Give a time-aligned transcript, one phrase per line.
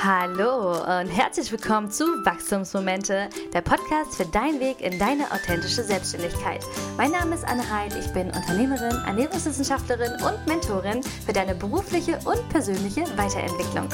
[0.00, 6.60] Hallo und herzlich willkommen zu Wachstumsmomente, der Podcast für deinen Weg in deine authentische Selbstständigkeit.
[6.96, 12.48] Mein Name ist Anne Heid, ich bin Unternehmerin, Ernährungswissenschaftlerin und Mentorin für deine berufliche und
[12.48, 13.88] persönliche Weiterentwicklung.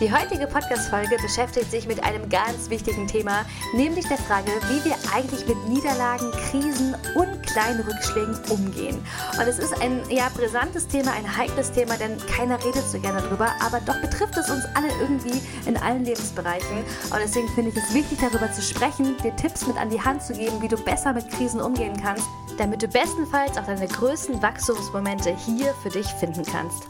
[0.00, 4.96] Die heutige Podcast-Folge beschäftigt sich mit einem ganz wichtigen Thema, nämlich der Frage, wie wir
[5.14, 9.00] eigentlich mit Niederlagen, Krisen und kleinen Rückschlägen umgehen.
[9.38, 13.22] Und es ist ein ja, brisantes Thema, ein heikles Thema, denn keiner redet so gerne
[13.22, 16.78] darüber, aber doch betrifft es uns alle irgendwie in allen Lebensbereichen.
[17.10, 20.24] Und deswegen finde ich es wichtig, darüber zu sprechen, dir Tipps mit an die Hand
[20.24, 22.26] zu geben, wie du besser mit Krisen umgehen kannst,
[22.58, 26.88] damit du bestenfalls auch deine größten Wachstumsmomente hier für dich finden kannst.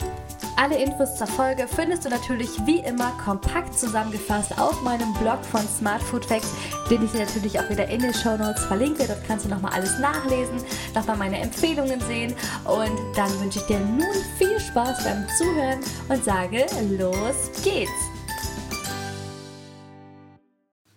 [0.56, 5.66] Alle Infos zur Folge findest du natürlich wie immer kompakt zusammengefasst auf meinem Blog von
[5.66, 6.54] Smart Food Facts,
[6.88, 9.04] den ich dir natürlich auch wieder in den Show Notes verlinke.
[9.08, 10.62] Dort kannst du nochmal alles nachlesen,
[10.94, 14.06] nochmal meine Empfehlungen sehen und dann wünsche ich dir nun
[14.38, 16.66] viel Spaß beim Zuhören und sage,
[16.98, 17.90] los geht's!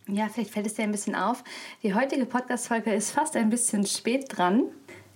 [0.08, 1.44] Ja, vielleicht fällt es dir ein bisschen auf.
[1.82, 4.66] Die heutige Podcast-Folge ist fast ein bisschen spät dran.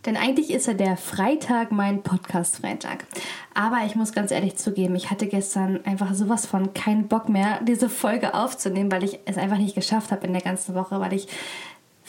[0.06, 3.06] Denn eigentlich ist ja der Freitag mein Podcast-Freitag.
[3.54, 7.60] Aber ich muss ganz ehrlich zugeben, ich hatte gestern einfach sowas von keinen Bock mehr,
[7.62, 11.14] diese Folge aufzunehmen, weil ich es einfach nicht geschafft habe in der ganzen Woche, weil
[11.14, 11.28] ich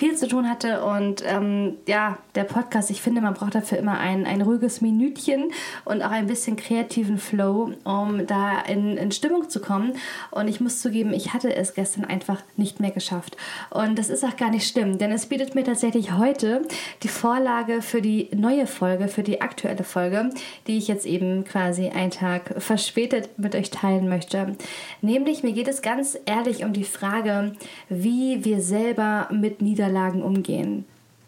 [0.03, 4.01] viel zu tun hatte und ähm, ja, der Podcast, ich finde, man braucht dafür immer
[4.01, 5.53] ein, ein ruhiges Minütchen
[5.85, 9.93] und auch ein bisschen kreativen Flow, um da in, in Stimmung zu kommen.
[10.33, 13.37] Und ich muss zugeben, ich hatte es gestern einfach nicht mehr geschafft.
[13.71, 16.63] Und das ist auch gar nicht schlimm, denn es bietet mir tatsächlich heute
[17.05, 20.31] die Vorlage für die neue Folge, für die aktuelle Folge,
[20.67, 24.57] die ich jetzt eben quasi einen Tag verspätet mit euch teilen möchte.
[25.01, 27.53] Nämlich, mir geht es ganz ehrlich um die Frage,
[27.89, 30.85] wie wir selber mit Niederlagen Niederlagen umgehen.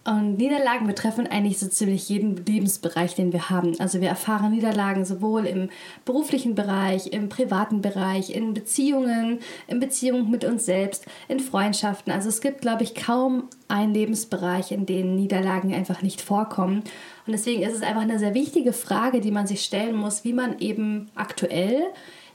[0.06, 3.80] Und Niederlagen betreffen eigentlich so ziemlich jeden Lebensbereich, den wir haben.
[3.80, 5.70] Also wir erfahren Niederlagen sowohl im
[6.04, 12.12] beruflichen Bereich, im privaten Bereich, in Beziehungen, in Beziehungen mit uns selbst, in Freundschaften.
[12.12, 16.82] Also es gibt, glaube ich, kaum einen Lebensbereich, in dem Niederlagen einfach nicht vorkommen.
[17.26, 20.34] Und deswegen ist es einfach eine sehr wichtige Frage, die man sich stellen muss, wie
[20.34, 21.82] man eben aktuell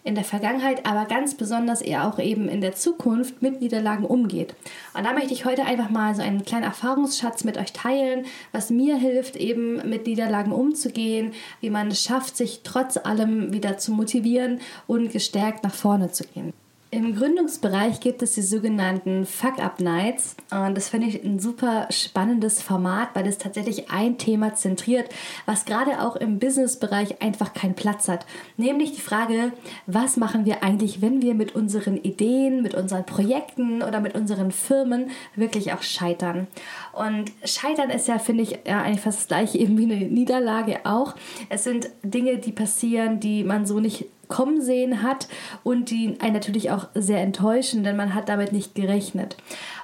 [0.09, 4.55] in der Vergangenheit, aber ganz besonders eher auch eben in der Zukunft mit Niederlagen umgeht.
[4.95, 8.71] Und da möchte ich heute einfach mal so einen kleinen Erfahrungsschatz mit euch teilen, was
[8.71, 13.91] mir hilft, eben mit Niederlagen umzugehen, wie man es schafft, sich trotz allem wieder zu
[13.91, 16.53] motivieren und gestärkt nach vorne zu gehen.
[16.91, 23.09] Im Gründungsbereich gibt es die sogenannten Fuck-Up-Nights und das finde ich ein super spannendes Format,
[23.13, 25.07] weil es tatsächlich ein Thema zentriert,
[25.45, 28.25] was gerade auch im Business-Bereich einfach keinen Platz hat.
[28.57, 29.51] Nämlich die Frage,
[29.85, 34.51] was machen wir eigentlich, wenn wir mit unseren Ideen, mit unseren Projekten oder mit unseren
[34.51, 36.47] Firmen wirklich auch scheitern.
[36.93, 40.79] Und scheitern ist ja, finde ich, ja, eigentlich fast das gleiche eben wie eine Niederlage
[40.85, 41.13] auch.
[41.49, 45.27] Es sind Dinge, die passieren, die man so nicht kommen sehen hat
[45.63, 49.35] und die einen natürlich auch sehr enttäuschen, denn man hat damit nicht gerechnet.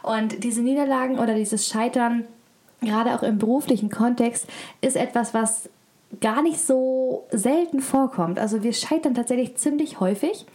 [0.04, 2.26] Und diese Niederlagen oder dieses Scheitern,
[2.80, 4.48] gerade auch im beruflichen Kontext,
[4.82, 5.70] ist etwas, was
[6.22, 8.40] gar nicht so selten vorkommt.
[8.40, 10.46] Also wir scheitern tatsächlich ziemlich häufig,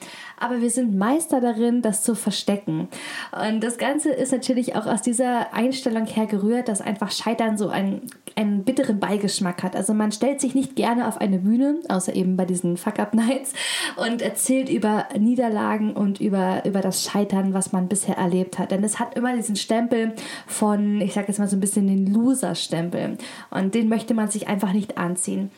[0.41, 2.89] aber wir sind Meister darin, das zu verstecken.
[3.31, 7.69] Und das Ganze ist natürlich auch aus dieser Einstellung her gerührt, dass einfach Scheitern so
[7.69, 8.07] einen,
[8.37, 9.77] einen bitteren Beigeschmack hat.
[9.77, 13.53] Also man stellt sich nicht gerne auf eine Bühne, außer eben bei diesen Fuck-Up-Nights,
[13.97, 18.71] und erzählt über Niederlagen und über, über das Scheitern, was man bisher erlebt hat.
[18.71, 20.15] Denn es hat immer diesen Stempel
[20.47, 23.19] von, ich sage jetzt mal so ein bisschen den Loser-Stempel.
[23.51, 25.51] Und den möchte man sich einfach nicht anziehen.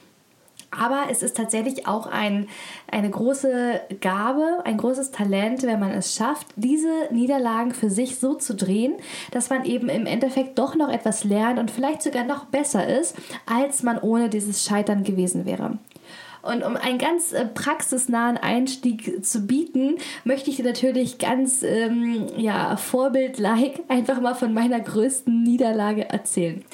[0.76, 2.48] Aber es ist tatsächlich auch ein,
[2.90, 8.34] eine große Gabe, ein großes Talent, wenn man es schafft, diese Niederlagen für sich so
[8.34, 8.94] zu drehen,
[9.32, 13.14] dass man eben im Endeffekt doch noch etwas lernt und vielleicht sogar noch besser ist,
[13.44, 15.78] als man ohne dieses Scheitern gewesen wäre.
[16.42, 22.26] Und um einen ganz äh, praxisnahen Einstieg zu bieten, möchte ich dir natürlich ganz ähm,
[22.36, 26.64] ja, vorbildlike einfach mal von meiner größten Niederlage erzählen.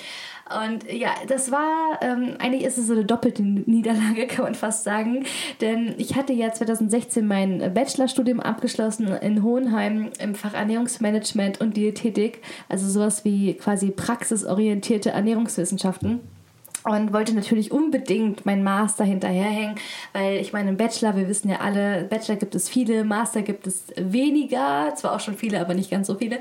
[0.65, 4.85] Und ja, das war, ähm, eigentlich ist es so eine doppelte Niederlage, kann man fast
[4.85, 5.25] sagen.
[5.61, 12.43] Denn ich hatte ja 2016 mein Bachelorstudium abgeschlossen in Hohenheim im Fach Ernährungsmanagement und Diätetik.
[12.69, 16.21] Also sowas wie quasi praxisorientierte Ernährungswissenschaften
[16.89, 19.77] und wollte natürlich unbedingt meinen Master hinterherhängen,
[20.13, 23.67] weil ich meine, im Bachelor, wir wissen ja alle, Bachelor gibt es viele, Master gibt
[23.67, 26.39] es weniger, zwar auch schon viele, aber nicht ganz so viele.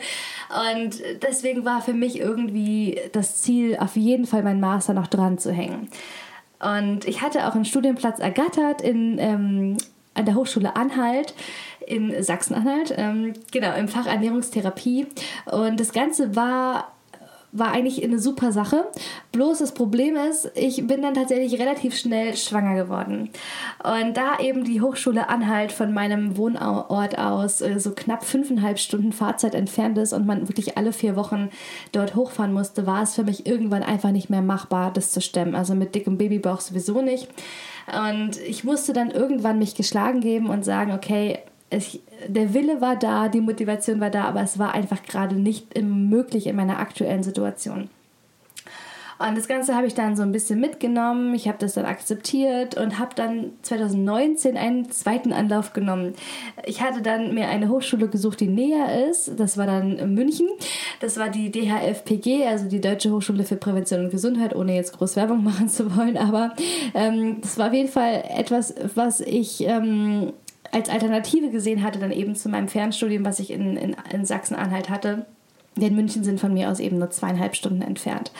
[0.75, 5.37] Und deswegen war für mich irgendwie das Ziel, auf jeden Fall meinen Master noch dran
[5.37, 5.89] zu hängen.
[6.59, 9.77] Und ich hatte auch einen Studienplatz ergattert in, ähm,
[10.13, 11.33] an der Hochschule Anhalt
[11.85, 15.07] in Sachsen-Anhalt, ähm, genau, im Fach Ernährungstherapie.
[15.45, 16.91] Und das Ganze war
[17.57, 18.85] war eigentlich eine super Sache.
[19.31, 23.29] Bloß das Problem ist, ich bin dann tatsächlich relativ schnell schwanger geworden.
[23.83, 29.11] Und da eben die Hochschule Anhalt von meinem Wohnort aus äh, so knapp fünfeinhalb Stunden
[29.11, 31.49] Fahrzeit entfernt ist und man wirklich alle vier Wochen
[31.91, 35.55] dort hochfahren musste, war es für mich irgendwann einfach nicht mehr machbar, das zu stemmen.
[35.55, 37.27] Also mit dickem Babybauch sowieso nicht.
[37.87, 41.39] Und ich musste dann irgendwann mich geschlagen geben und sagen, okay,
[41.69, 45.81] ich, der Wille war da, die Motivation war da, aber es war einfach gerade nicht
[45.81, 47.89] möglich in meiner aktuellen Situation.
[49.19, 51.33] Und das Ganze habe ich dann so ein bisschen mitgenommen.
[51.33, 56.13] Ich habe das dann akzeptiert und habe dann 2019 einen zweiten Anlauf genommen.
[56.65, 59.31] Ich hatte dann mir eine Hochschule gesucht, die näher ist.
[59.37, 60.47] Das war dann München.
[60.99, 65.15] Das war die DHFPG, also die Deutsche Hochschule für Prävention und Gesundheit, ohne jetzt groß
[65.15, 66.17] Werbung machen zu wollen.
[66.17, 66.53] Aber
[66.93, 70.33] ähm, das war auf jeden Fall etwas, was ich ähm,
[70.71, 74.89] als Alternative gesehen hatte, dann eben zu meinem Fernstudium, was ich in, in, in Sachsen-Anhalt
[74.89, 75.25] hatte.
[75.77, 78.31] Denn München sind von mir aus eben nur zweieinhalb Stunden entfernt.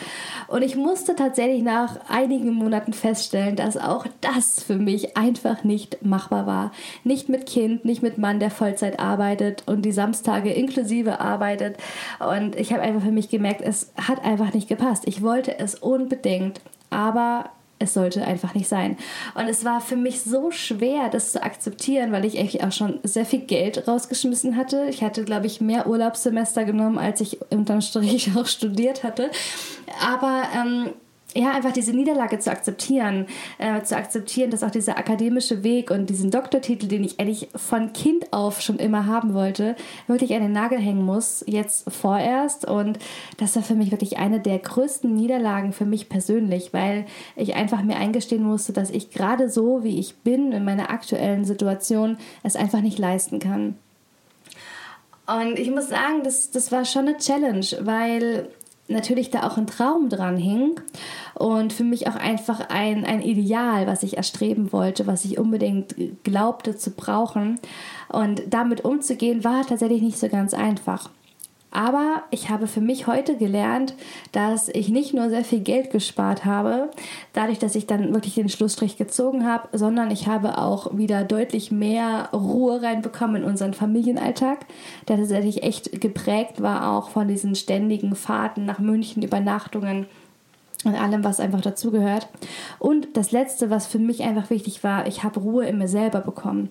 [0.48, 6.04] Und ich musste tatsächlich nach einigen Monaten feststellen, dass auch das für mich einfach nicht
[6.04, 6.72] machbar war.
[7.04, 11.76] Nicht mit Kind, nicht mit Mann, der Vollzeit arbeitet und die Samstage inklusive arbeitet.
[12.18, 15.04] Und ich habe einfach für mich gemerkt, es hat einfach nicht gepasst.
[15.06, 16.60] Ich wollte es unbedingt,
[16.90, 18.96] aber es sollte einfach nicht sein.
[19.34, 22.98] Und es war für mich so schwer, das zu akzeptieren, weil ich eigentlich auch schon
[23.02, 24.86] sehr viel Geld rausgeschmissen hatte.
[24.88, 29.30] Ich hatte, glaube ich, mehr Urlaubssemester genommen, als ich unterm Strich auch studiert hatte.
[30.00, 30.90] Aber ähm,
[31.38, 33.26] ja, einfach diese Niederlage zu akzeptieren,
[33.58, 37.92] äh, zu akzeptieren, dass auch dieser akademische Weg und diesen Doktortitel, den ich eigentlich von
[37.92, 39.76] Kind auf schon immer haben wollte,
[40.08, 42.64] wirklich an den Nagel hängen muss, jetzt vorerst.
[42.64, 42.98] Und
[43.36, 47.06] das war für mich wirklich eine der größten Niederlagen für mich persönlich, weil
[47.36, 51.44] ich einfach mir eingestehen musste, dass ich gerade so, wie ich bin, in meiner aktuellen
[51.44, 53.76] Situation, es einfach nicht leisten kann.
[55.28, 58.48] Und ich muss sagen, das, das war schon eine Challenge, weil
[58.88, 60.80] natürlich da auch ein Traum dran hing
[61.34, 65.94] und für mich auch einfach ein, ein Ideal, was ich erstreben wollte, was ich unbedingt
[66.24, 67.60] glaubte zu brauchen.
[68.08, 71.10] Und damit umzugehen war tatsächlich nicht so ganz einfach.
[71.70, 73.94] Aber ich habe für mich heute gelernt,
[74.32, 76.90] dass ich nicht nur sehr viel Geld gespart habe,
[77.34, 81.70] dadurch, dass ich dann wirklich den Schlussstrich gezogen habe, sondern ich habe auch wieder deutlich
[81.70, 84.64] mehr Ruhe reinbekommen in unseren Familienalltag,
[85.08, 90.06] der tatsächlich echt geprägt war, auch von diesen ständigen Fahrten nach München, Übernachtungen
[90.84, 92.28] und allem, was einfach dazugehört.
[92.78, 96.20] Und das Letzte, was für mich einfach wichtig war, ich habe Ruhe in mir selber
[96.20, 96.70] bekommen.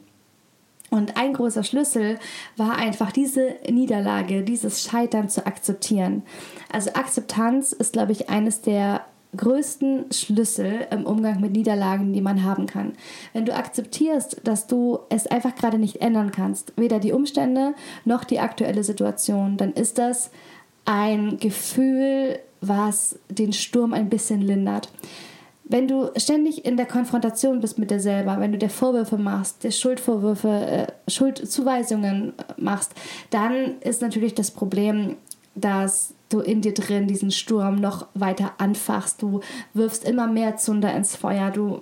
[0.97, 2.17] Und ein großer Schlüssel
[2.55, 6.23] war einfach diese Niederlage, dieses Scheitern zu akzeptieren.
[6.71, 9.05] Also Akzeptanz ist, glaube ich, eines der
[9.35, 12.93] größten Schlüssel im Umgang mit Niederlagen, die man haben kann.
[13.33, 18.23] Wenn du akzeptierst, dass du es einfach gerade nicht ändern kannst, weder die Umstände noch
[18.23, 20.31] die aktuelle Situation, dann ist das
[20.85, 24.89] ein Gefühl, was den Sturm ein bisschen lindert.
[25.69, 29.63] Wenn du ständig in der Konfrontation bist mit dir selber, wenn du dir Vorwürfe machst,
[29.63, 32.93] dir Schuldvorwürfe, äh, Schuldzuweisungen machst,
[33.31, 35.17] dann ist natürlich das Problem,
[35.55, 39.21] dass du in dir drin diesen Sturm noch weiter anfachst.
[39.21, 39.41] Du
[39.73, 41.51] wirfst immer mehr Zunder ins Feuer.
[41.51, 41.81] Du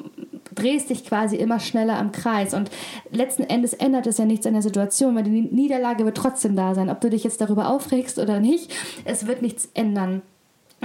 [0.54, 2.54] drehst dich quasi immer schneller am Kreis.
[2.54, 2.72] Und
[3.12, 6.74] letzten Endes ändert es ja nichts an der Situation, weil die Niederlage wird trotzdem da
[6.74, 6.90] sein.
[6.90, 8.74] Ob du dich jetzt darüber aufregst oder nicht,
[9.04, 10.22] es wird nichts ändern.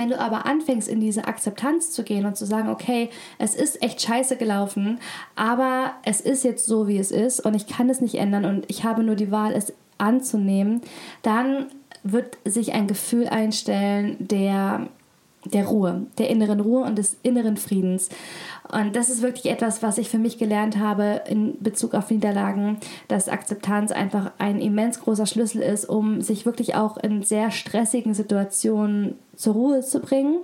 [0.01, 3.83] Wenn du aber anfängst, in diese Akzeptanz zu gehen und zu sagen, okay, es ist
[3.83, 4.99] echt scheiße gelaufen,
[5.37, 8.65] aber es ist jetzt so, wie es ist und ich kann es nicht ändern und
[8.69, 10.81] ich habe nur die Wahl, es anzunehmen,
[11.21, 11.67] dann
[12.03, 14.89] wird sich ein Gefühl einstellen der,
[15.45, 18.09] der Ruhe, der inneren Ruhe und des inneren Friedens.
[18.71, 22.79] Und das ist wirklich etwas, was ich für mich gelernt habe in Bezug auf Niederlagen,
[23.09, 28.15] dass Akzeptanz einfach ein immens großer Schlüssel ist, um sich wirklich auch in sehr stressigen
[28.15, 30.39] Situationen zur Ruhe zu bringen,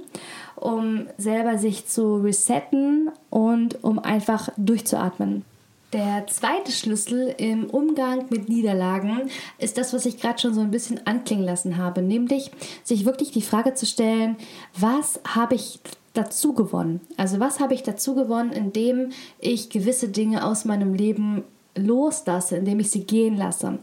[0.56, 5.44] um selber sich zu resetten und um einfach durchzuatmen.
[5.93, 10.73] Der zweite Schlüssel im Umgang mit Niederlagen ist das, was ich gerade schon so ein
[10.73, 12.50] bisschen anklingen lassen habe, nämlich
[12.83, 14.37] sich wirklich die Frage zu stellen,
[14.76, 15.78] was habe ich
[16.12, 17.00] dazu gewonnen?
[17.16, 21.45] Also was habe ich dazu gewonnen, indem ich gewisse Dinge aus meinem Leben
[21.76, 23.78] loslasse, indem ich sie gehen lasse?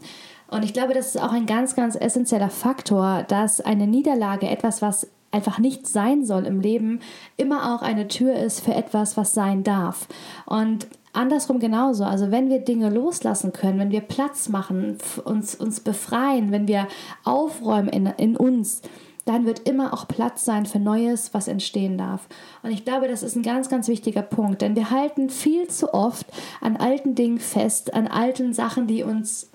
[0.48, 4.82] Und ich glaube, das ist auch ein ganz, ganz essentieller Faktor, dass eine Niederlage etwas,
[4.82, 7.00] was einfach nicht sein soll im Leben,
[7.38, 10.06] immer auch eine Tür ist für etwas, was sein darf.
[10.46, 12.04] Und andersrum genauso.
[12.04, 16.88] Also wenn wir Dinge loslassen können, wenn wir Platz machen, uns, uns befreien, wenn wir
[17.24, 18.82] aufräumen in, in uns,
[19.24, 22.28] dann wird immer auch Platz sein für Neues, was entstehen darf.
[22.62, 25.94] Und ich glaube, das ist ein ganz, ganz wichtiger Punkt, denn wir halten viel zu
[25.94, 26.26] oft
[26.60, 29.50] an alten Dingen fest, an alten Sachen, die uns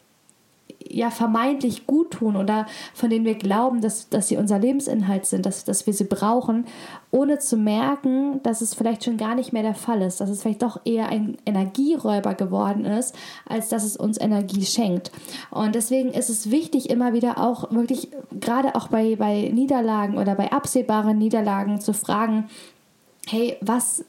[0.90, 5.46] ja vermeintlich gut tun oder von denen wir glauben, dass, dass sie unser Lebensinhalt sind,
[5.46, 6.66] dass, dass wir sie brauchen,
[7.12, 10.42] ohne zu merken, dass es vielleicht schon gar nicht mehr der Fall ist, dass es
[10.42, 13.16] vielleicht doch eher ein Energieräuber geworden ist,
[13.48, 15.12] als dass es uns Energie schenkt.
[15.52, 20.36] Und deswegen ist es wichtig, immer wieder auch wirklich, gerade auch bei, bei Niederlagen oder
[20.36, 22.50] bei absehbaren Niederlagen zu fragen,
[23.28, 24.04] hey, was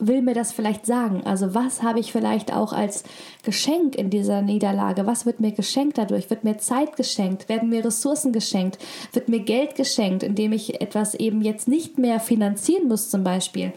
[0.00, 1.22] will mir das vielleicht sagen?
[1.24, 3.04] Also was habe ich vielleicht auch als
[3.42, 5.06] Geschenk in dieser Niederlage?
[5.06, 6.30] Was wird mir geschenkt dadurch?
[6.30, 7.48] Wird mir Zeit geschenkt?
[7.48, 8.78] Werden mir Ressourcen geschenkt?
[9.12, 13.72] Wird mir Geld geschenkt, indem ich etwas eben jetzt nicht mehr finanzieren muss zum Beispiel?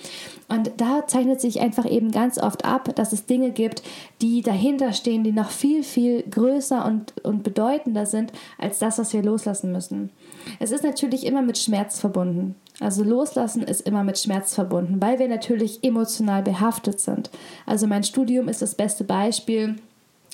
[0.49, 3.81] Und da zeichnet sich einfach eben ganz oft ab, dass es Dinge gibt,
[4.21, 9.13] die dahinter stehen, die noch viel, viel größer und, und bedeutender sind als das, was
[9.13, 10.11] wir loslassen müssen.
[10.59, 12.55] Es ist natürlich immer mit Schmerz verbunden.
[12.79, 17.29] Also loslassen ist immer mit Schmerz verbunden, weil wir natürlich emotional behaftet sind.
[17.65, 19.75] Also mein Studium ist das beste Beispiel.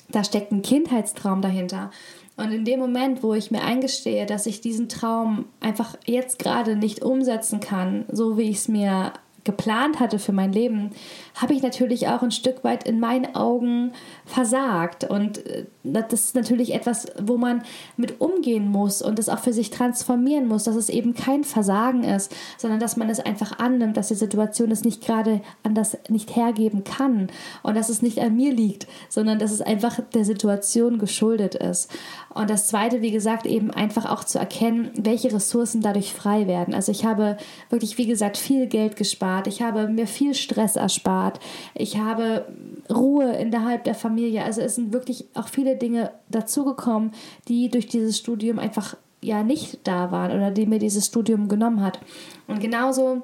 [0.08, 1.90] Da steckt ein Kindheitstraum dahinter.
[2.36, 6.74] Und in dem Moment, wo ich mir eingestehe, dass ich diesen Traum einfach jetzt gerade
[6.74, 9.12] nicht umsetzen kann, so wie ich es mir
[9.44, 10.92] geplant hatte für mein Leben,
[11.40, 13.92] habe ich natürlich auch ein Stück weit in meinen Augen
[14.26, 15.04] versagt.
[15.04, 17.62] Und äh, das ist natürlich etwas, wo man
[17.96, 22.04] mit umgehen muss und es auch für sich transformieren muss, dass es eben kein Versagen
[22.04, 26.36] ist, sondern dass man es einfach annimmt, dass die Situation es nicht gerade anders nicht
[26.36, 27.28] hergeben kann
[27.62, 31.90] und dass es nicht an mir liegt, sondern dass es einfach der Situation geschuldet ist.
[32.32, 36.74] Und das Zweite, wie gesagt, eben einfach auch zu erkennen, welche Ressourcen dadurch frei werden.
[36.74, 37.36] Also ich habe
[37.70, 41.29] wirklich, wie gesagt, viel Geld gespart, ich habe mir viel Stress erspart,
[41.74, 42.46] ich habe
[42.92, 44.44] Ruhe innerhalb der Familie.
[44.44, 47.12] Also es sind wirklich auch viele Dinge dazugekommen,
[47.48, 51.82] die durch dieses Studium einfach ja nicht da waren oder die mir dieses Studium genommen
[51.82, 52.00] hat.
[52.46, 53.22] Und genauso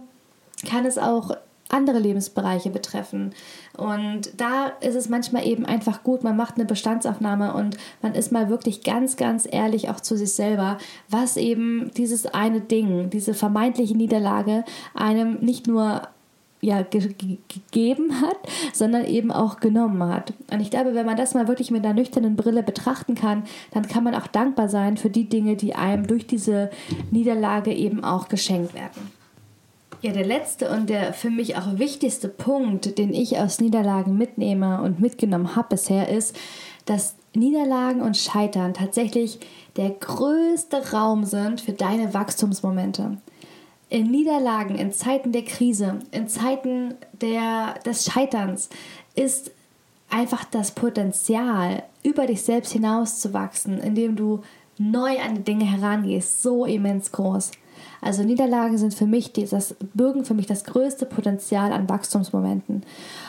[0.68, 1.36] kann es auch
[1.68, 3.34] andere Lebensbereiche betreffen.
[3.76, 8.32] Und da ist es manchmal eben einfach gut, man macht eine Bestandsaufnahme und man ist
[8.32, 13.34] mal wirklich ganz, ganz ehrlich auch zu sich selber, was eben dieses eine Ding, diese
[13.34, 16.02] vermeintliche Niederlage einem nicht nur
[16.60, 17.14] ja, ge
[17.48, 18.36] gegeben hat,
[18.72, 20.32] sondern eben auch genommen hat.
[20.50, 23.86] Und ich glaube, wenn man das mal wirklich mit einer nüchternen Brille betrachten kann, dann
[23.86, 26.70] kann man auch dankbar sein für die Dinge, die einem durch diese
[27.10, 29.12] Niederlage eben auch geschenkt werden.
[30.02, 34.82] Ja, der letzte und der für mich auch wichtigste Punkt, den ich aus Niederlagen mitnehme
[34.82, 36.36] und mitgenommen habe bisher, ist,
[36.84, 39.40] dass Niederlagen und Scheitern tatsächlich
[39.76, 43.18] der größte Raum sind für deine Wachstumsmomente
[43.88, 48.68] in Niederlagen, in Zeiten der Krise, in Zeiten der, des Scheiterns
[49.14, 49.50] ist
[50.10, 54.42] einfach das Potenzial, über dich selbst hinauszuwachsen, indem du
[54.78, 57.50] neu an die Dinge herangehst, so immens groß.
[58.00, 62.82] Also Niederlagen sind für mich, das bürgen für mich das größte Potenzial an Wachstumsmomenten.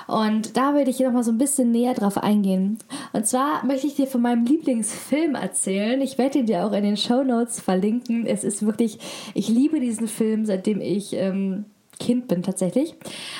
[0.07, 2.77] Und da würde ich noch mal so ein bisschen näher drauf eingehen.
[3.13, 6.01] Und zwar möchte ich dir von meinem Lieblingsfilm erzählen.
[6.01, 8.25] Ich werde ihn dir auch in den Show Notes verlinken.
[8.25, 8.99] Es ist wirklich,
[9.33, 11.65] ich liebe diesen Film, seitdem ich ähm,
[11.99, 12.95] Kind bin tatsächlich.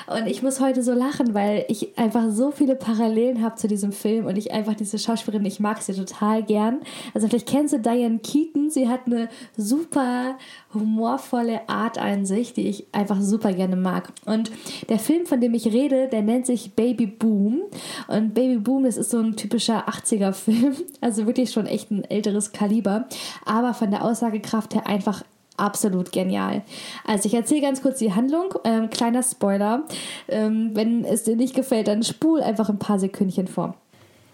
[0.07, 3.91] Und ich muss heute so lachen, weil ich einfach so viele Parallelen habe zu diesem
[3.91, 6.79] Film und ich einfach diese Schauspielerin, ich mag sie total gern.
[7.13, 10.37] Also vielleicht kennst du Diane Keaton, sie hat eine super
[10.73, 14.11] humorvolle Art an sich, die ich einfach super gerne mag.
[14.25, 14.51] Und
[14.89, 17.61] der Film, von dem ich rede, der nennt sich Baby Boom.
[18.07, 22.03] Und Baby Boom, das ist so ein typischer 80er Film, also wirklich schon echt ein
[22.03, 23.07] älteres Kaliber,
[23.45, 25.23] aber von der Aussagekraft her einfach
[25.57, 26.61] absolut genial.
[27.05, 28.53] Also ich erzähle ganz kurz die Handlung.
[28.63, 29.83] Ähm, kleiner Spoiler.
[30.27, 33.75] Ähm, wenn es dir nicht gefällt, dann spul einfach ein paar Sekündchen vor.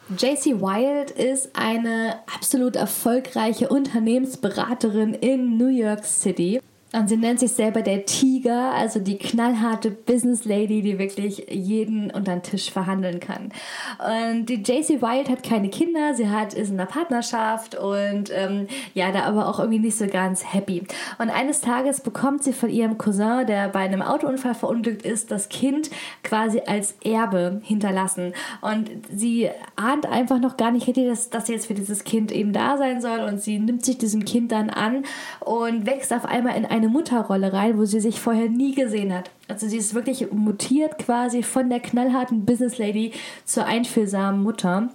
[0.09, 6.59] JC Wild ist eine absolut erfolgreiche Unternehmensberaterin in New York City.
[6.93, 12.11] Und sie nennt sich selber der Tiger, also die knallharte Business Lady, die wirklich jeden
[12.11, 13.51] unter den Tisch verhandeln kann.
[13.99, 18.67] Und die JC Wild hat keine Kinder, sie hat ist in einer Partnerschaft und ähm,
[18.93, 20.83] ja, da aber auch irgendwie nicht so ganz happy.
[21.17, 25.49] Und eines Tages bekommt sie von ihrem Cousin, der bei einem Autounfall verunglückt ist, das
[25.49, 25.89] Kind
[26.23, 28.33] quasi als Erbe hinterlassen.
[28.61, 32.53] Und sie ahnt einfach noch gar nicht dass, dass sie jetzt für dieses Kind eben
[32.53, 35.05] da sein soll und sie nimmt sich diesem Kind dann an
[35.39, 39.13] und wächst auf einmal in ein eine Mutterrolle rein, wo sie sich vorher nie gesehen
[39.13, 39.31] hat.
[39.47, 43.13] Also sie ist wirklich mutiert quasi von der knallharten Business Lady
[43.45, 44.89] zur einfühlsamen Mutter.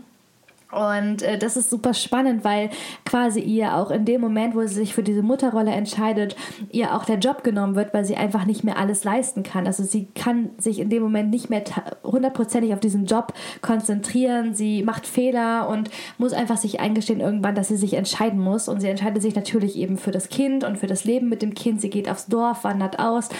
[0.70, 2.68] Und äh, das ist super spannend, weil
[3.06, 6.36] quasi ihr auch in dem Moment, wo sie sich für diese Mutterrolle entscheidet,
[6.70, 9.66] ihr auch der Job genommen wird, weil sie einfach nicht mehr alles leisten kann.
[9.66, 11.64] Also sie kann sich in dem Moment nicht mehr
[12.04, 13.32] hundertprozentig auf diesen Job
[13.62, 14.54] konzentrieren.
[14.54, 18.68] Sie macht Fehler und muss einfach sich eingestehen irgendwann, dass sie sich entscheiden muss.
[18.68, 21.54] Und sie entscheidet sich natürlich eben für das Kind und für das Leben mit dem
[21.54, 21.80] Kind.
[21.80, 23.30] Sie geht aufs Dorf, wandert aus.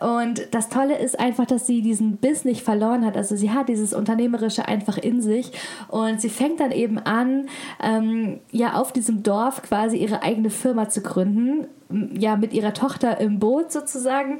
[0.00, 3.18] Und das Tolle ist einfach, dass sie diesen Biss nicht verloren hat.
[3.18, 5.52] Also sie hat dieses Unternehmerische einfach in sich
[5.88, 7.48] und sie fängt dann eben an,
[7.82, 11.66] ähm, ja, auf diesem Dorf quasi ihre eigene Firma zu gründen,
[12.18, 14.38] ja, mit ihrer Tochter im Boot sozusagen.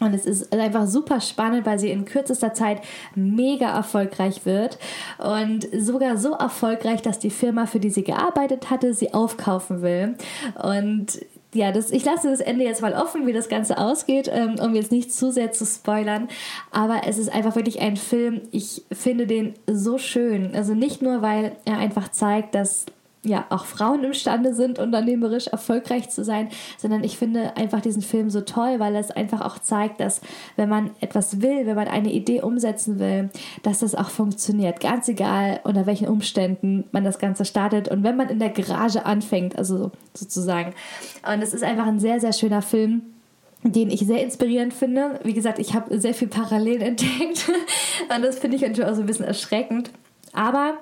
[0.00, 2.80] Und es ist einfach super spannend, weil sie in kürzester Zeit
[3.14, 4.78] mega erfolgreich wird.
[5.18, 10.16] Und sogar so erfolgreich, dass die Firma, für die sie gearbeitet hatte, sie aufkaufen will.
[10.60, 11.20] Und
[11.54, 14.74] ja, das, ich lasse das Ende jetzt mal offen, wie das Ganze ausgeht, ähm, um
[14.74, 16.28] jetzt nicht zu sehr zu spoilern.
[16.70, 18.42] Aber es ist einfach wirklich ein Film.
[18.52, 20.54] Ich finde den so schön.
[20.54, 22.86] Also nicht nur, weil er einfach zeigt, dass
[23.24, 26.48] ja auch Frauen imstande sind, unternehmerisch erfolgreich zu sein,
[26.78, 30.20] sondern ich finde einfach diesen Film so toll, weil es einfach auch zeigt, dass
[30.56, 33.30] wenn man etwas will, wenn man eine Idee umsetzen will,
[33.62, 34.80] dass das auch funktioniert.
[34.80, 39.06] Ganz egal, unter welchen Umständen man das Ganze startet und wenn man in der Garage
[39.06, 40.74] anfängt, also sozusagen.
[41.32, 43.02] Und es ist einfach ein sehr, sehr schöner Film
[43.64, 45.20] den ich sehr inspirierend finde.
[45.22, 47.48] Wie gesagt, ich habe sehr viel Parallelen entdeckt
[48.12, 49.92] und das finde ich natürlich auch so ein bisschen erschreckend.
[50.32, 50.78] Aber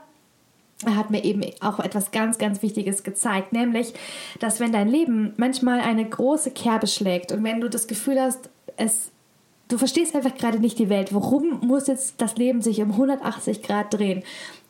[0.84, 3.92] er hat mir eben auch etwas ganz, ganz Wichtiges gezeigt, nämlich,
[4.38, 8.48] dass wenn dein Leben manchmal eine große Kerbe schlägt und wenn du das Gefühl hast,
[8.76, 9.10] es,
[9.68, 13.62] du verstehst einfach gerade nicht die Welt, warum muss jetzt das Leben sich um 180
[13.62, 14.22] Grad drehen?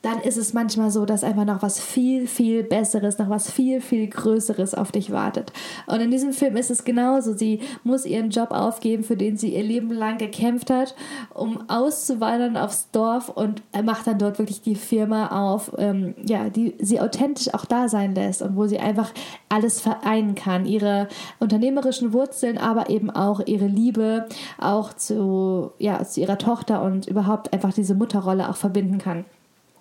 [0.03, 3.81] Dann ist es manchmal so, dass einfach noch was viel, viel Besseres, noch was viel,
[3.81, 5.53] viel Größeres auf dich wartet.
[5.87, 7.35] Und in diesem Film ist es genauso.
[7.35, 10.95] Sie muss ihren Job aufgeben, für den sie ihr Leben lang gekämpft hat,
[11.35, 16.75] um auszuwandern aufs Dorf und macht dann dort wirklich die Firma auf, ähm, ja, die
[16.79, 19.13] sie authentisch auch da sein lässt und wo sie einfach
[19.51, 20.65] alles vereinen kann.
[20.65, 21.09] Ihre
[21.41, 24.27] unternehmerischen Wurzeln, aber eben auch ihre Liebe
[24.59, 29.27] auch zu, ja, zu ihrer Tochter und überhaupt einfach diese Mutterrolle auch verbinden kann.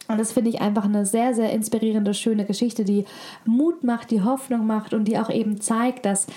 [0.10, 3.06] Und das finde ich einfach eine sehr, sehr inspirierende, schöne Geschichte, die
[3.46, 6.28] Mut macht, die Hoffnung macht und die auch eben zeigt, dass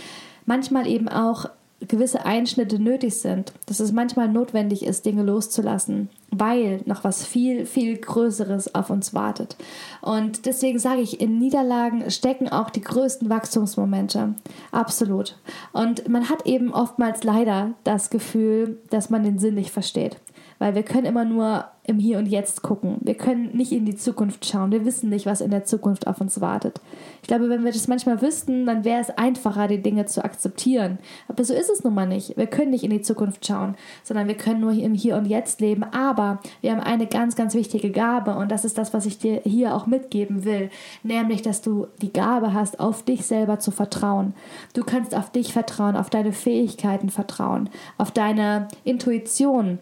[0.44, 1.46] manchmal eben auch
[1.88, 7.66] gewisse Einschnitte nötig sind, dass es manchmal notwendig ist, Dinge loszulassen, weil noch was viel,
[7.66, 9.56] viel Größeres auf uns wartet.
[10.00, 14.34] Und deswegen sage ich, in Niederlagen stecken auch die größten Wachstumsmomente.
[14.70, 15.38] Absolut.
[15.72, 20.18] Und man hat eben oftmals leider das Gefühl, dass man den Sinn nicht versteht
[20.62, 22.98] weil wir können immer nur im Hier und Jetzt gucken.
[23.00, 24.70] Wir können nicht in die Zukunft schauen.
[24.70, 26.80] Wir wissen nicht, was in der Zukunft auf uns wartet.
[27.22, 30.98] Ich glaube, wenn wir das manchmal wüssten, dann wäre es einfacher, die Dinge zu akzeptieren.
[31.26, 32.36] Aber so ist es nun mal nicht.
[32.36, 35.60] Wir können nicht in die Zukunft schauen, sondern wir können nur im Hier und Jetzt
[35.60, 35.82] leben.
[35.82, 39.40] Aber wir haben eine ganz, ganz wichtige Gabe und das ist das, was ich dir
[39.44, 40.70] hier auch mitgeben will,
[41.02, 44.34] nämlich, dass du die Gabe hast, auf dich selber zu vertrauen.
[44.74, 49.80] Du kannst auf dich vertrauen, auf deine Fähigkeiten vertrauen, auf deine Intuition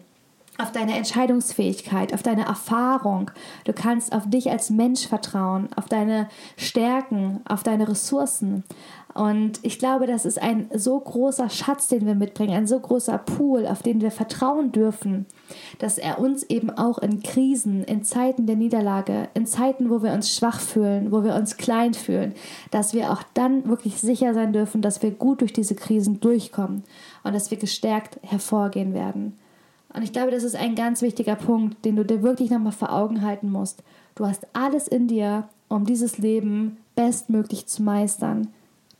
[0.61, 3.31] auf deine Entscheidungsfähigkeit, auf deine Erfahrung.
[3.65, 8.63] Du kannst auf dich als Mensch vertrauen, auf deine Stärken, auf deine Ressourcen.
[9.13, 13.17] Und ich glaube, das ist ein so großer Schatz, den wir mitbringen, ein so großer
[13.17, 15.25] Pool, auf den wir vertrauen dürfen,
[15.79, 20.13] dass er uns eben auch in Krisen, in Zeiten der Niederlage, in Zeiten, wo wir
[20.13, 22.33] uns schwach fühlen, wo wir uns klein fühlen,
[22.69, 26.83] dass wir auch dann wirklich sicher sein dürfen, dass wir gut durch diese Krisen durchkommen
[27.23, 29.37] und dass wir gestärkt hervorgehen werden.
[29.93, 32.93] Und ich glaube, das ist ein ganz wichtiger Punkt, den du dir wirklich nochmal vor
[32.93, 33.83] Augen halten musst.
[34.15, 38.47] Du hast alles in dir, um dieses Leben bestmöglich zu meistern.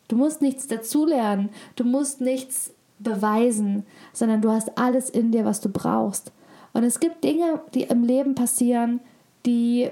[0.08, 5.62] Du musst nichts dazulernen, du musst nichts beweisen, sondern du hast alles in dir, was
[5.62, 6.32] du brauchst.
[6.74, 9.00] Und es gibt Dinge, die im Leben passieren,
[9.46, 9.90] die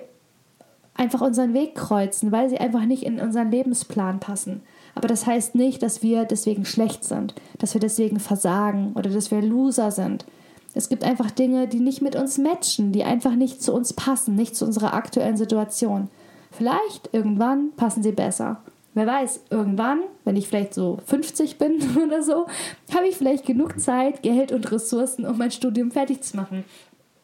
[0.94, 4.62] einfach unseren Weg kreuzen, weil sie einfach nicht in unseren Lebensplan passen.
[4.96, 9.32] Aber das heißt nicht, dass wir deswegen schlecht sind, dass wir deswegen versagen oder dass
[9.32, 10.26] wir Loser sind.
[10.74, 14.36] Es gibt einfach Dinge, die nicht mit uns matchen, die einfach nicht zu uns passen,
[14.36, 16.10] nicht zu unserer aktuellen Situation.
[16.52, 18.62] Vielleicht irgendwann passen sie besser.
[18.96, 22.48] Wer weiß, irgendwann, wenn ich vielleicht so 50 bin oder so,
[22.94, 26.66] habe ich vielleicht genug Zeit, Geld und Ressourcen, um mein Studium fertig zu machen.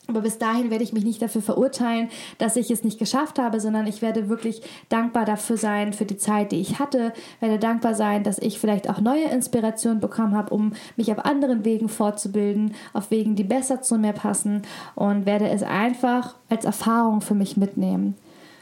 [0.08, 3.60] Aber bis dahin werde ich mich nicht dafür verurteilen, dass ich es nicht geschafft habe,
[3.60, 7.96] sondern ich werde wirklich dankbar dafür sein, für die Zeit, die ich hatte, werde dankbar
[7.96, 12.76] sein, dass ich vielleicht auch neue Inspirationen bekommen habe, um mich auf anderen Wegen fortzubilden,
[12.94, 14.62] auf Wegen, die besser zu mir passen
[14.94, 18.16] und werde es einfach als Erfahrung für mich mitnehmen.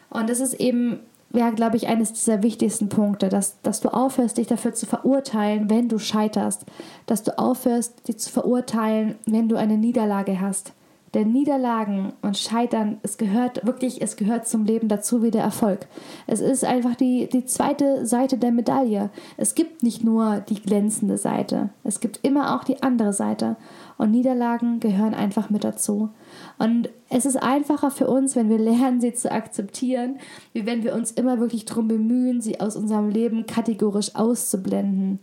[0.10, 1.00] Und das ist eben
[1.36, 5.68] ja, glaube ich, eines dieser wichtigsten Punkte, dass, dass du aufhörst, dich dafür zu verurteilen,
[5.68, 6.64] wenn du scheiterst,
[7.08, 10.74] dass du aufhörst, dich zu verurteilen, wenn du eine Niederlage hast
[11.14, 15.88] denn Niederlagen und Scheitern, es gehört wirklich, es gehört zum Leben dazu wie der Erfolg.
[16.26, 19.12] Es ist einfach die, die zweite Seite der Medaille.
[19.38, 23.58] Es gibt nicht nur die glänzende Seite, es gibt immer auch die andere Seite.
[23.98, 26.10] Und Niederlagen gehören einfach mit dazu.
[26.58, 30.18] Und es ist einfacher für uns, wenn wir lernen, sie zu akzeptieren,
[30.52, 35.20] wie wenn wir uns immer wirklich darum bemühen, sie aus unserem Leben kategorisch auszublenden.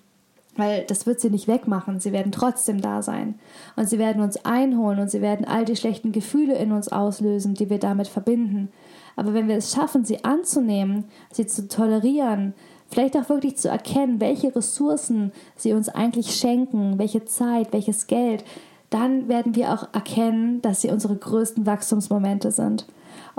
[0.56, 2.00] Weil das wird sie nicht wegmachen.
[2.00, 3.38] Sie werden trotzdem da sein.
[3.76, 7.54] Und sie werden uns einholen und sie werden all die schlechten Gefühle in uns auslösen,
[7.54, 8.70] die wir damit verbinden.
[9.16, 12.54] Aber wenn wir es schaffen, sie anzunehmen, sie zu tolerieren,
[12.88, 18.44] vielleicht auch wirklich zu erkennen, welche Ressourcen sie uns eigentlich schenken, welche Zeit, welches Geld,
[18.90, 22.86] dann werden wir auch erkennen, dass sie unsere größten Wachstumsmomente sind.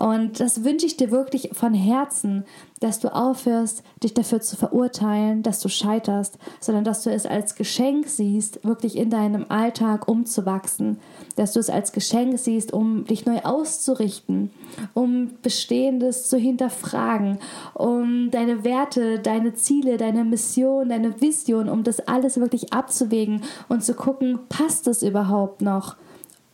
[0.02, 2.44] Und das wünsche ich dir wirklich von Herzen,
[2.80, 7.54] dass du aufhörst, dich dafür zu verurteilen, dass du scheiterst, sondern dass du es als
[7.54, 10.98] Geschenk siehst, wirklich in deinem Alltag umzuwachsen,
[11.36, 14.50] dass du es als Geschenk siehst, um dich neu auszurichten,
[14.96, 17.38] um Bestehendes zu hinterfragen,
[17.76, 23.84] um deine Werte, deine Ziele, deine Mission, deine Vision, um das alles wirklich abzuwägen und
[23.84, 25.96] zu gucken, passt es überhaupt noch?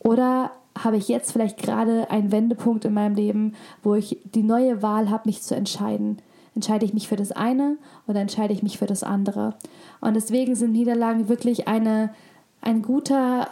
[0.00, 0.50] Oder
[0.84, 5.10] habe ich jetzt vielleicht gerade einen Wendepunkt in meinem Leben, wo ich die neue Wahl
[5.10, 6.18] habe, mich zu entscheiden.
[6.54, 9.54] Entscheide ich mich für das eine oder entscheide ich mich für das andere?
[10.00, 12.10] Und deswegen sind Niederlagen wirklich eine,
[12.60, 13.48] ein guter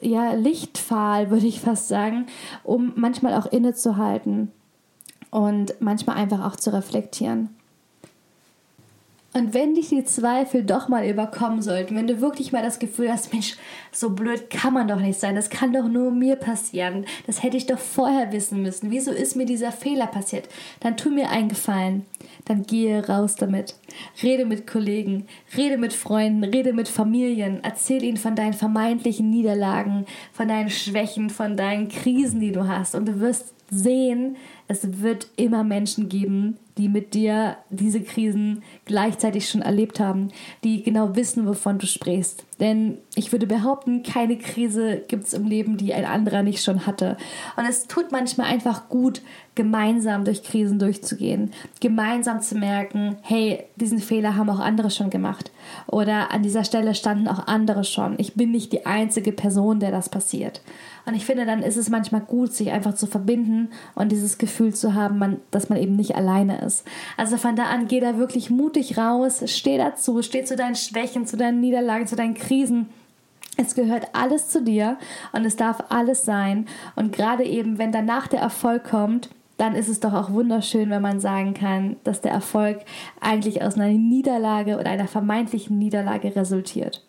[0.00, 2.26] ja, Lichtpfahl, würde ich fast sagen,
[2.64, 4.50] um manchmal auch innezuhalten
[5.30, 7.50] und manchmal einfach auch zu reflektieren.
[9.34, 13.10] Und wenn dich die Zweifel doch mal überkommen sollten, wenn du wirklich mal das Gefühl
[13.10, 13.56] hast, Mensch,
[13.90, 17.56] so blöd kann man doch nicht sein, das kann doch nur mir passieren, das hätte
[17.56, 20.48] ich doch vorher wissen müssen, wieso ist mir dieser Fehler passiert,
[20.80, 22.04] dann tu mir einen Gefallen,
[22.44, 23.76] dann gehe raus damit.
[24.22, 30.04] Rede mit Kollegen, rede mit Freunden, rede mit Familien, erzähl ihnen von deinen vermeintlichen Niederlagen,
[30.32, 32.94] von deinen Schwächen, von deinen Krisen, die du hast.
[32.94, 34.36] Und du wirst sehen,
[34.68, 40.28] es wird immer Menschen geben, die mit dir diese Krisen gleichzeitig schon erlebt haben,
[40.64, 42.44] die genau wissen, wovon du sprichst.
[42.60, 46.86] Denn ich würde behaupten, keine Krise gibt es im Leben, die ein anderer nicht schon
[46.86, 47.16] hatte.
[47.56, 49.20] Und es tut manchmal einfach gut,
[49.54, 55.50] gemeinsam durch Krisen durchzugehen, gemeinsam zu merken, hey, diesen Fehler haben auch andere schon gemacht.
[55.86, 58.14] Oder an dieser Stelle standen auch andere schon.
[58.18, 60.62] Ich bin nicht die einzige Person, der das passiert.
[61.04, 64.74] Und ich finde, dann ist es manchmal gut, sich einfach zu verbinden und dieses Gefühl
[64.74, 66.86] zu haben, man, dass man eben nicht alleine ist.
[67.16, 71.26] Also von da an, geh da wirklich mutig raus, steh dazu, steh zu deinen Schwächen,
[71.26, 72.88] zu deinen Niederlagen, zu deinen Krisen.
[73.56, 74.96] Es gehört alles zu dir
[75.32, 76.66] und es darf alles sein.
[76.96, 81.02] Und gerade eben, wenn danach der Erfolg kommt, dann ist es doch auch wunderschön, wenn
[81.02, 82.80] man sagen kann, dass der Erfolg
[83.20, 87.04] eigentlich aus einer Niederlage oder einer vermeintlichen Niederlage resultiert.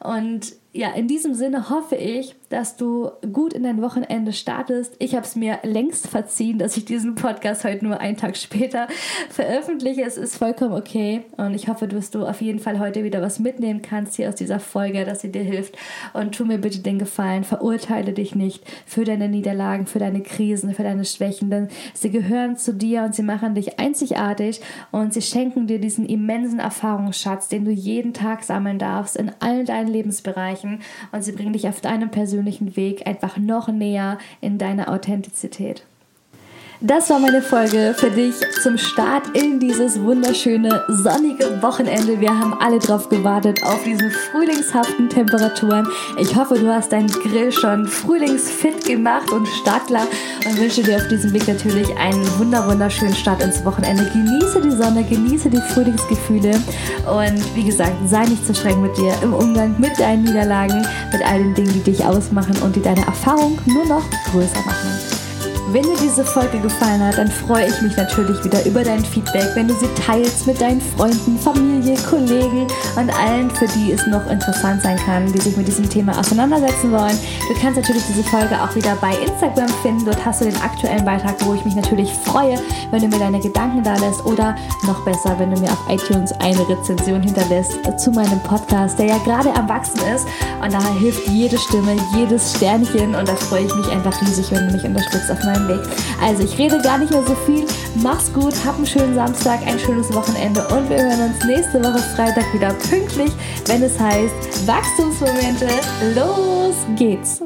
[0.00, 4.96] Und ja, in diesem Sinne hoffe ich, dass du gut in dein Wochenende startest.
[5.00, 8.88] Ich habe es mir längst verziehen, dass ich diesen Podcast heute nur einen Tag später
[9.28, 10.02] veröffentliche.
[10.02, 13.38] Es ist vollkommen okay und ich hoffe, dass du auf jeden Fall heute wieder was
[13.38, 15.76] mitnehmen kannst hier aus dieser Folge, dass sie dir hilft.
[16.14, 20.74] Und tu mir bitte den Gefallen, verurteile dich nicht für deine Niederlagen, für deine Krisen,
[20.74, 25.22] für deine Schwächen, denn sie gehören zu dir und sie machen dich einzigartig und sie
[25.22, 30.61] schenken dir diesen immensen Erfahrungsschatz, den du jeden Tag sammeln darfst in allen deinen Lebensbereichen
[30.62, 35.84] erreichen und sie bringen dich auf deinem persönlichen Weg einfach noch näher in deine Authentizität.
[36.84, 42.20] Das war meine Folge für dich zum Start in dieses wunderschöne sonnige Wochenende.
[42.20, 45.86] Wir haben alle drauf gewartet auf diese frühlingshaften Temperaturen.
[46.18, 50.08] Ich hoffe, du hast deinen Grill schon frühlingsfit gemacht und startklar
[50.44, 54.10] und wünsche dir auf diesem Weg natürlich einen wunder wunderschönen Start ins Wochenende.
[54.12, 59.14] Genieße die Sonne, genieße die Frühlingsgefühle und wie gesagt, sei nicht zu streng mit dir
[59.22, 63.06] im Umgang mit deinen Niederlagen, mit all den Dingen, die dich ausmachen und die deine
[63.06, 65.11] Erfahrung nur noch größer machen.
[65.70, 69.46] Wenn dir diese Folge gefallen hat, dann freue ich mich natürlich wieder über dein Feedback,
[69.54, 74.28] wenn du sie teilst mit deinen Freunden, Familie, Kollegen und allen, für die es noch
[74.28, 77.16] interessant sein kann, die sich mit diesem Thema auseinandersetzen wollen.
[77.48, 80.04] Du kannst natürlich diese Folge auch wieder bei Instagram finden.
[80.04, 82.58] Dort hast du den aktuellen Beitrag, wo ich mich natürlich freue,
[82.90, 86.32] wenn du mir deine Gedanken da lässt oder noch besser, wenn du mir auf iTunes
[86.40, 90.26] eine Rezension hinterlässt zu meinem Podcast, der ja gerade am Wachsen ist.
[90.60, 94.68] Und daher hilft jede Stimme, jedes Sternchen und da freue ich mich einfach riesig, wenn
[94.68, 95.88] du mich unterstützt auf meinem Weg.
[96.20, 97.64] Also ich rede gar nicht mehr so viel.
[97.96, 101.98] Mach's gut, hab einen schönen Samstag, ein schönes Wochenende und wir hören uns nächste Woche
[102.16, 103.32] Freitag wieder pünktlich,
[103.66, 105.68] wenn es heißt Wachstumsmomente.
[106.14, 107.42] Los geht's!